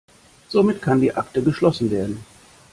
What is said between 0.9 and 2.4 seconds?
die Akte geschlossen werden.